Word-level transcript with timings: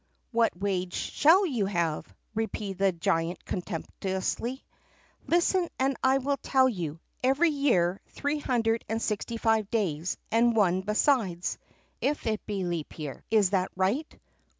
"What 0.31 0.57
wage 0.57 0.95
shall 0.95 1.45
you 1.45 1.67
have?" 1.67 2.11
repeated 2.33 2.77
the 2.79 2.91
giant 2.91 3.45
contemptuously; 3.45 4.65
"listen 5.27 5.69
and 5.77 5.95
I 6.03 6.17
will 6.17 6.37
tell 6.37 6.67
you: 6.67 6.99
every 7.23 7.51
year, 7.51 8.01
three 8.07 8.39
hundred 8.39 8.83
and 8.89 8.99
sixty 8.99 9.37
five 9.37 9.69
days, 9.69 10.17
and 10.31 10.55
one 10.55 10.81
besides, 10.81 11.59
if 12.01 12.25
it 12.25 12.43
be 12.47 12.63
leap 12.63 12.97
year. 12.97 13.23
Is 13.29 13.51
that 13.51 13.69
right?" 13.75 14.19